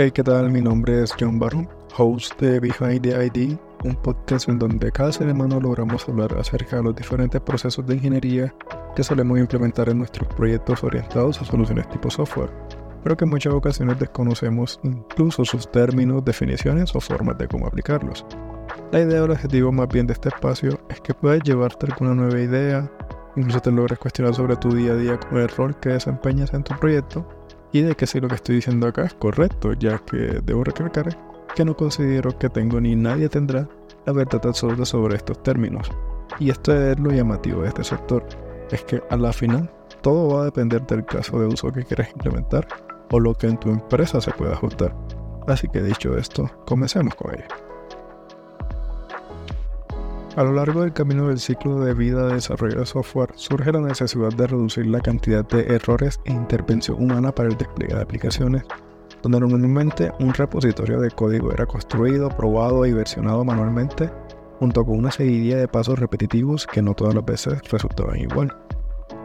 [0.00, 0.48] Hey, ¿qué tal?
[0.52, 5.10] Mi nombre es John Barron, host de Behind the ID, un podcast en donde cada
[5.10, 8.54] semana logramos hablar acerca de los diferentes procesos de ingeniería
[8.94, 12.52] que solemos implementar en nuestros proyectos orientados a soluciones tipo software,
[13.02, 18.24] pero que en muchas ocasiones desconocemos incluso sus términos, definiciones o formas de cómo aplicarlos.
[18.92, 22.14] La idea o el objetivo más bien de este espacio es que puedas llevarte alguna
[22.14, 22.88] nueva idea,
[23.34, 26.62] incluso te logres cuestionar sobre tu día a día con el rol que desempeñas en
[26.62, 27.26] tu proyecto
[27.72, 31.18] y de que si lo que estoy diciendo acá es correcto, ya que debo recalcar
[31.54, 33.68] que no considero que tengo ni nadie tendrá
[34.06, 35.90] la verdad absoluta sobre estos términos.
[36.38, 38.24] Y esto es lo llamativo de este sector,
[38.70, 39.70] es que a la final
[40.02, 42.68] todo va a depender del caso de uso que quieras implementar
[43.10, 44.94] o lo que en tu empresa se pueda ajustar.
[45.46, 47.67] Así que dicho esto, comencemos con ello.
[50.38, 53.80] A lo largo del camino del ciclo de vida de desarrollo de software, surge la
[53.80, 58.62] necesidad de reducir la cantidad de errores e intervención humana para el despliegue de aplicaciones,
[59.20, 64.12] donde normalmente un repositorio de código era construido, probado y versionado manualmente,
[64.60, 68.56] junto con una seguidilla de pasos repetitivos que no todas las veces resultaban igual.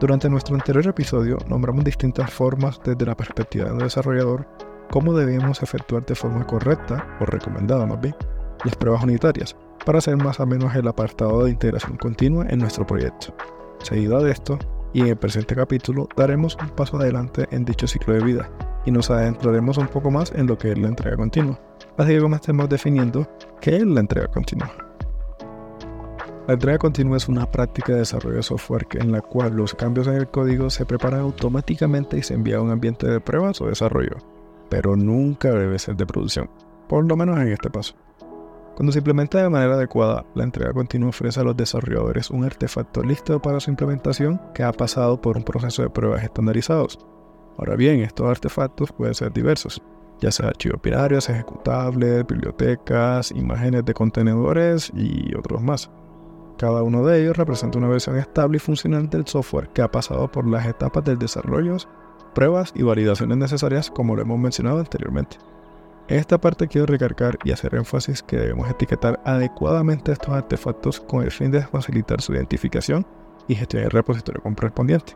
[0.00, 4.46] Durante nuestro anterior episodio nombramos distintas formas desde la perspectiva del desarrollador
[4.90, 8.14] cómo debíamos efectuar de forma correcta, o recomendada más bien,
[8.62, 12.86] las pruebas unitarias, para hacer más o menos el apartado de integración continua en nuestro
[12.86, 13.34] proyecto.
[13.80, 14.58] Seguido de esto,
[14.92, 18.50] y en el presente capítulo daremos un paso adelante en dicho ciclo de vida
[18.84, 21.60] y nos adentraremos un poco más en lo que es la entrega continua.
[21.96, 23.28] Así que comencemos definiendo
[23.60, 24.70] qué es la entrega continua.
[26.46, 30.06] La entrega continua es una práctica de desarrollo de software en la cual los cambios
[30.06, 33.66] en el código se preparan automáticamente y se envían a un ambiente de pruebas o
[33.66, 34.16] desarrollo,
[34.70, 36.48] pero nunca debe ser de producción,
[36.88, 37.94] por lo menos en este paso.
[38.78, 43.02] Cuando se implementa de manera adecuada, la entrega continua ofrece a los desarrolladores un artefacto
[43.02, 46.96] listo para su implementación que ha pasado por un proceso de pruebas estandarizados.
[47.56, 49.82] Ahora bien, estos artefactos pueden ser diversos,
[50.20, 55.90] ya sea archivos binarios, ejecutables, bibliotecas, imágenes de contenedores y otros más.
[56.56, 60.30] Cada uno de ellos representa una versión estable y funcional del software que ha pasado
[60.30, 61.78] por las etapas del desarrollo,
[62.32, 65.36] pruebas y validaciones necesarias como lo hemos mencionado anteriormente.
[66.08, 71.22] En esta parte quiero recargar y hacer énfasis que debemos etiquetar adecuadamente estos artefactos con
[71.22, 73.06] el fin de facilitar su identificación
[73.46, 75.12] y gestión del repositorio correspondiente.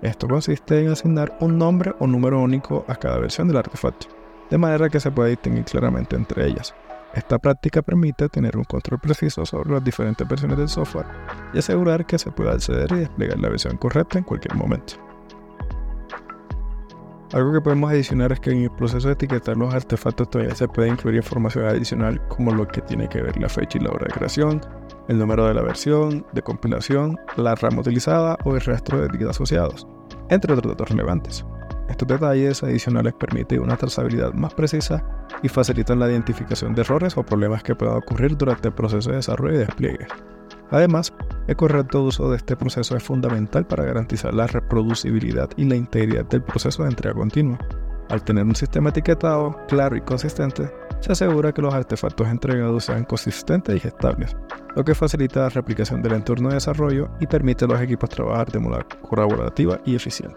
[0.00, 4.06] Esto consiste en asignar un nombre o número único a cada versión del artefacto,
[4.48, 6.72] de manera que se pueda distinguir claramente entre ellas.
[7.14, 11.06] Esta práctica permite tener un control preciso sobre las diferentes versiones del software
[11.52, 15.07] y asegurar que se pueda acceder y desplegar la versión correcta en cualquier momento.
[17.34, 20.66] Algo que podemos adicionar es que en el proceso de etiquetar los artefactos todavía se
[20.66, 24.06] puede incluir información adicional como lo que tiene que ver la fecha y la hora
[24.06, 24.62] de creación,
[25.08, 29.36] el número de la versión, de compilación, la rama utilizada o el resto de etiquetas
[29.36, 29.86] asociados,
[30.30, 31.44] entre otros datos relevantes.
[31.90, 35.04] Estos detalles adicionales permiten una trazabilidad más precisa
[35.42, 39.16] y facilitan la identificación de errores o problemas que puedan ocurrir durante el proceso de
[39.16, 40.06] desarrollo y despliegue.
[40.70, 41.12] Además,
[41.48, 46.26] el correcto uso de este proceso es fundamental para garantizar la reproducibilidad y la integridad
[46.26, 47.58] del proceso de entrega continua.
[48.10, 50.70] Al tener un sistema etiquetado claro y consistente,
[51.00, 54.36] se asegura que los artefactos entregados sean consistentes y estables,
[54.76, 58.52] lo que facilita la replicación del entorno de desarrollo y permite a los equipos trabajar
[58.52, 60.36] de manera colaborativa y eficiente.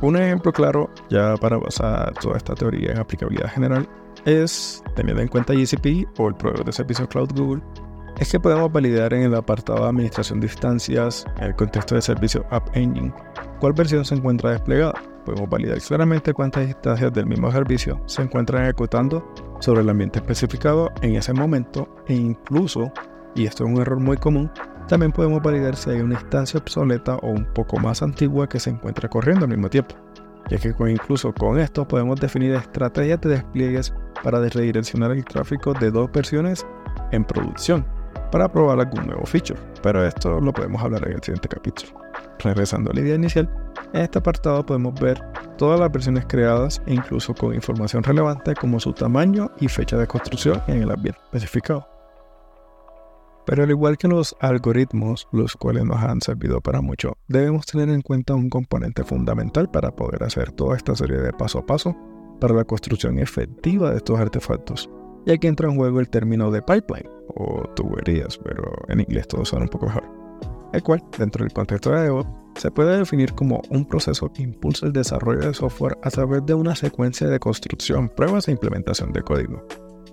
[0.00, 3.88] Un ejemplo claro, ya para basar toda esta teoría en aplicabilidad general,
[4.24, 7.62] es, teniendo en cuenta GCP o el proveedor de servicios Cloud Google,
[8.18, 12.02] es que podemos validar en el apartado de administración de instancias, en el contexto de
[12.02, 13.12] servicio App Engine,
[13.60, 14.94] cuál versión se encuentra desplegada.
[15.24, 19.26] Podemos validar claramente cuántas instancias del mismo servicio se encuentran ejecutando
[19.58, 22.92] sobre el ambiente especificado en ese momento e incluso,
[23.34, 24.50] y esto es un error muy común,
[24.86, 28.70] también podemos validar si hay una instancia obsoleta o un poco más antigua que se
[28.70, 29.96] encuentra corriendo al mismo tiempo,
[30.50, 35.90] ya que incluso con esto podemos definir estrategias de despliegues para redireccionar el tráfico de
[35.90, 36.66] dos versiones
[37.12, 37.93] en producción
[38.34, 41.92] para probar algún nuevo feature, pero esto lo podemos hablar en el siguiente capítulo.
[42.40, 43.48] Regresando a la idea inicial,
[43.92, 45.22] en este apartado podemos ver
[45.56, 50.08] todas las versiones creadas e incluso con información relevante como su tamaño y fecha de
[50.08, 51.86] construcción en el ambiente especificado.
[53.46, 57.88] Pero al igual que los algoritmos, los cuales nos han servido para mucho, debemos tener
[57.88, 61.96] en cuenta un componente fundamental para poder hacer toda esta serie de paso a paso
[62.40, 64.90] para la construcción efectiva de estos artefactos.
[65.26, 69.44] Y aquí entra en juego el término de pipeline, o tuberías, pero en inglés todo
[69.44, 70.04] suena un poco mejor.
[70.72, 74.86] El cual, dentro del contexto de DevOps, se puede definir como un proceso que impulsa
[74.86, 79.22] el desarrollo de software a través de una secuencia de construcción, pruebas e implementación de
[79.22, 79.64] código.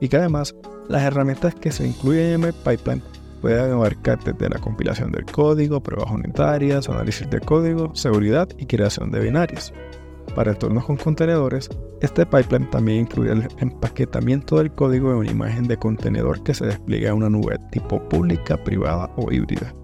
[0.00, 0.54] Y que además,
[0.88, 3.02] las herramientas que se incluyen en el pipeline
[3.40, 9.10] pueden abarcar desde la compilación del código, pruebas unitarias, análisis de código, seguridad y creación
[9.10, 9.72] de binarios.
[10.34, 11.68] Para entornos con contenedores,
[12.00, 16.66] este pipeline también incluye el empaquetamiento del código de una imagen de contenedor que se
[16.66, 19.74] despliega en una nube tipo pública, privada o híbrida.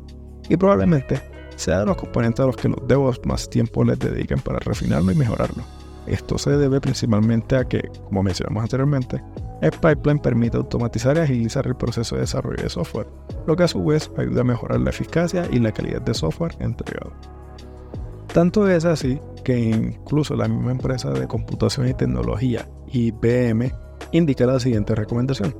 [0.48, 1.20] Y probablemente
[1.56, 5.10] sea de los componentes a los que los DevOps más tiempo les dediquen para refinarlo
[5.10, 5.64] y mejorarlo.
[6.06, 9.20] Esto se debe principalmente a que, como mencionamos anteriormente,
[9.60, 13.08] el pipeline permite automatizar y agilizar el proceso de desarrollo de software,
[13.46, 16.54] lo que a su vez ayuda a mejorar la eficacia y la calidad de software
[16.60, 17.12] entregado.
[18.36, 23.72] Tanto es así que incluso la misma empresa de computación y tecnología, IBM,
[24.12, 25.56] indica la siguiente recomendación.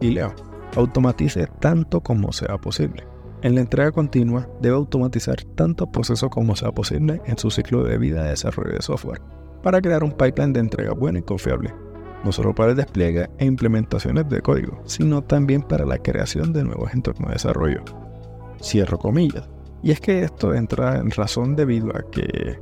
[0.00, 0.32] Y leo,
[0.76, 3.04] automatice tanto como sea posible.
[3.42, 7.98] En la entrega continua debe automatizar tanto proceso como sea posible en su ciclo de
[7.98, 9.20] vida de desarrollo de software,
[9.64, 11.74] para crear un pipeline de entrega bueno y confiable,
[12.22, 16.62] no solo para el despliegue e implementaciones de código, sino también para la creación de
[16.62, 17.82] nuevos entornos de desarrollo.
[18.62, 19.48] Cierro comillas.
[19.82, 22.58] Y es que esto entra en razón debido a que,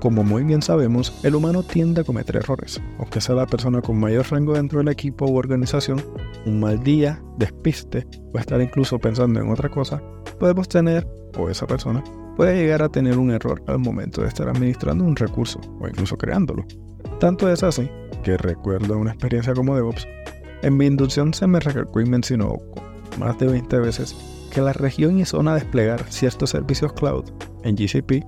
[0.00, 2.80] como muy bien sabemos, el humano tiende a cometer errores.
[2.98, 6.02] Aunque sea la persona con mayor rango dentro del equipo u organización,
[6.46, 10.02] un mal día, despiste o estar incluso pensando en otra cosa,
[10.38, 11.06] podemos tener,
[11.38, 12.02] o esa persona,
[12.36, 16.16] puede llegar a tener un error al momento de estar administrando un recurso o incluso
[16.16, 16.64] creándolo.
[17.20, 17.88] Tanto es así
[18.24, 20.08] que recuerdo una experiencia como DevOps.
[20.62, 22.56] En mi inducción se me recalcó y mencionó
[23.18, 24.16] más de 20 veces
[24.50, 27.24] que la región y zona a desplegar ciertos servicios cloud
[27.62, 28.24] en GCP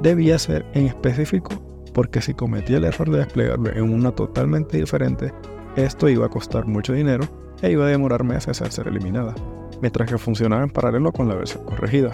[0.00, 5.32] debía ser en específico porque si cometía el error de desplegarlo en una totalmente diferente,
[5.76, 7.24] esto iba a costar mucho dinero
[7.62, 9.34] e iba a demorar meses en ser eliminada,
[9.80, 12.10] mientras que funcionaba en paralelo con la versión corregida.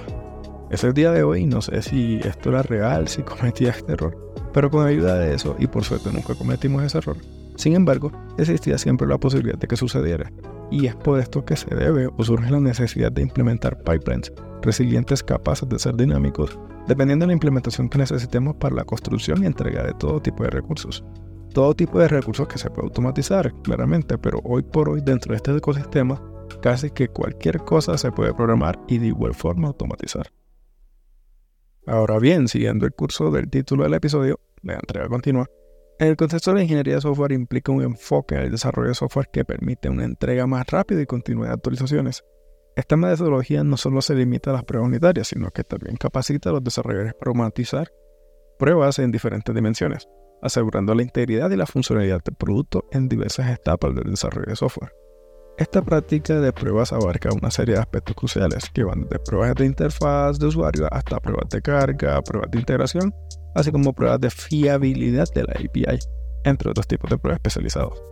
[0.70, 4.16] Es el día de hoy, no sé si esto era real, si cometía este error,
[4.52, 7.16] pero con ayuda de eso, y por suerte nunca cometimos ese error,
[7.56, 10.30] sin embargo, existía siempre la posibilidad de que sucediera,
[10.70, 14.32] y es por esto que se debe o surge la necesidad de implementar pipelines
[14.62, 19.46] resilientes capaces de ser dinámicos, dependiendo de la implementación que necesitemos para la construcción y
[19.46, 21.04] entrega de todo tipo de recursos.
[21.52, 25.36] Todo tipo de recursos que se puede automatizar, claramente, pero hoy por hoy dentro de
[25.36, 26.22] este ecosistema,
[26.62, 30.30] casi que cualquier cosa se puede programar y de igual forma automatizar.
[31.86, 35.48] Ahora bien, siguiendo el curso del título del episodio, la entrega continua,
[36.08, 39.28] el contexto de la ingeniería de software implica un enfoque en el desarrollo de software
[39.30, 42.24] que permite una entrega más rápida y continua de actualizaciones.
[42.74, 46.52] Esta metodología no solo se limita a las pruebas unitarias, sino que también capacita a
[46.52, 47.90] los desarrolladores para automatizar
[48.58, 50.08] pruebas en diferentes dimensiones,
[50.40, 54.92] asegurando la integridad y la funcionalidad del producto en diversas etapas del desarrollo de software.
[55.60, 59.66] Esta práctica de pruebas abarca una serie de aspectos cruciales que van desde pruebas de
[59.66, 63.14] interfaz de usuario hasta pruebas de carga, pruebas de integración
[63.54, 65.98] así como pruebas de fiabilidad de la API,
[66.44, 68.02] entre otros tipos de pruebas especializados.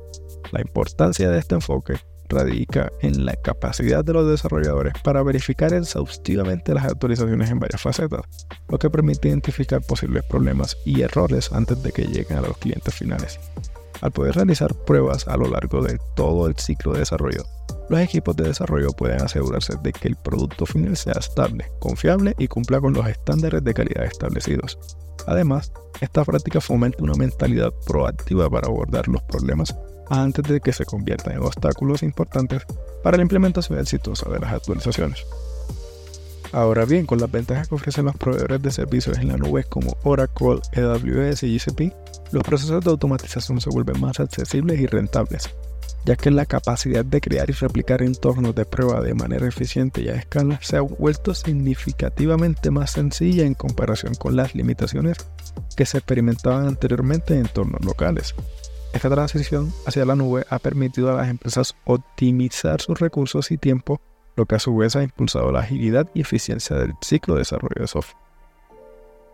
[0.53, 1.95] La importancia de este enfoque
[2.29, 8.21] radica en la capacidad de los desarrolladores para verificar exhaustivamente las actualizaciones en varias facetas,
[8.69, 12.95] lo que permite identificar posibles problemas y errores antes de que lleguen a los clientes
[12.95, 13.41] finales.
[14.00, 17.45] Al poder realizar pruebas a lo largo de todo el ciclo de desarrollo,
[17.89, 22.47] los equipos de desarrollo pueden asegurarse de que el producto final sea estable, confiable y
[22.47, 24.79] cumpla con los estándares de calidad establecidos.
[25.27, 29.75] Además, esta práctica fomenta una mentalidad proactiva para abordar los problemas
[30.11, 32.62] antes de que se conviertan en obstáculos importantes
[33.02, 35.26] para la implementación exitosa de las actualizaciones.
[36.52, 39.97] Ahora bien, con las ventajas que ofrecen los proveedores de servicios en la nube como
[40.05, 41.93] Oracle, AWS y GCP,
[42.33, 45.50] los procesos de automatización se vuelven más accesibles y rentables,
[46.07, 50.09] ya que la capacidad de crear y replicar entornos de prueba de manera eficiente y
[50.09, 55.19] a escala se ha vuelto significativamente más sencilla en comparación con las limitaciones
[55.76, 58.35] que se experimentaban anteriormente en entornos locales.
[58.95, 64.00] Esta transición hacia la nube ha permitido a las empresas optimizar sus recursos y tiempo,
[64.38, 67.80] lo que a su vez ha impulsado la agilidad y eficiencia del ciclo de desarrollo
[67.80, 68.23] de software.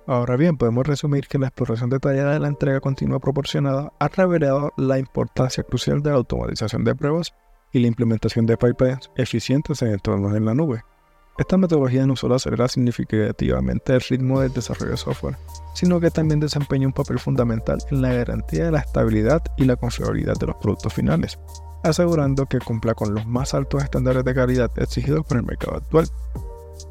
[0.07, 4.73] Ahora bien, podemos resumir que la exploración detallada de la entrega continua proporcionada ha revelado
[4.77, 7.35] la importancia crucial de la automatización de pruebas
[7.73, 10.83] y la implementación de pipelines eficientes en entornos en la nube.
[11.37, 15.37] Esta metodología no solo acelera significativamente el ritmo del desarrollo de software,
[15.75, 19.77] sino que también desempeña un papel fundamental en la garantía de la estabilidad y la
[19.77, 21.39] confiabilidad de los productos finales,
[21.85, 26.09] asegurando que cumpla con los más altos estándares de calidad exigidos por el mercado actual.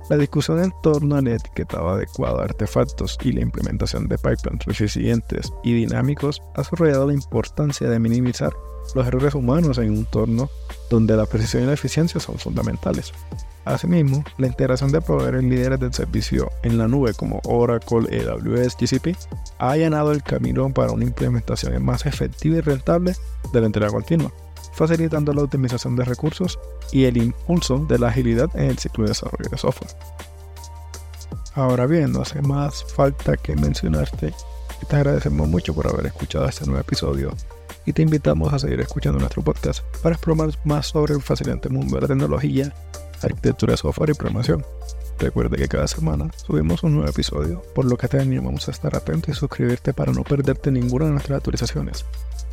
[0.09, 5.51] La discusión en torno al etiquetado adecuado de artefactos y la implementación de pipelines resilientes
[5.63, 8.53] y dinámicos ha subrayado la importancia de minimizar
[8.95, 10.49] los errores humanos en un entorno
[10.89, 13.13] donde la precisión y la eficiencia son fundamentales.
[13.65, 19.17] Asimismo, la integración de proveedores líderes del servicio en la nube como Oracle, AWS, GCP
[19.57, 23.15] ha allanado el camino para una implementación más efectiva y rentable
[23.53, 24.31] de la entrega continua
[24.73, 26.59] facilitando la optimización de recursos
[26.91, 29.91] y el impulso de la agilidad en el ciclo de desarrollo de software.
[31.55, 34.33] Ahora bien, no hace más falta que mencionarte
[34.81, 37.31] y te agradecemos mucho por haber escuchado este nuevo episodio
[37.85, 41.95] y te invitamos a seguir escuchando nuestro podcast para explorar más sobre el fascinante mundo
[41.95, 42.73] de la tecnología,
[43.21, 44.65] arquitectura de software y programación.
[45.19, 48.95] Recuerde que cada semana subimos un nuevo episodio, por lo que te animamos a estar
[48.95, 52.05] atento y suscribirte para no perderte ninguna de nuestras actualizaciones.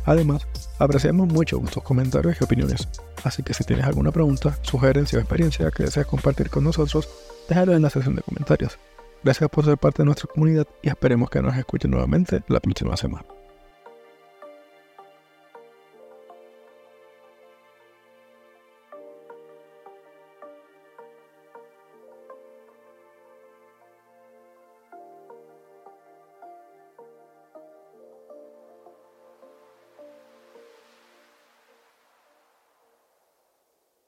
[0.05, 0.47] Además,
[0.79, 2.87] apreciamos mucho tus comentarios y opiniones,
[3.23, 7.09] así que si tienes alguna pregunta, sugerencia o experiencia que deseas compartir con nosotros,
[7.49, 8.77] déjalo en la sección de comentarios.
[9.23, 12.97] Gracias por ser parte de nuestra comunidad y esperemos que nos escuchen nuevamente la próxima
[12.97, 13.25] semana.